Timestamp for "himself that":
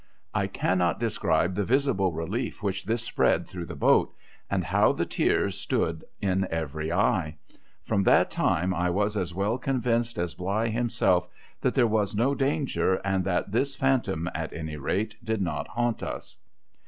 10.71-11.75